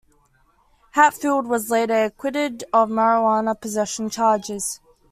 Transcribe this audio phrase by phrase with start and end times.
[0.93, 4.79] Hatfield was later acquitted of marijuana possession charges.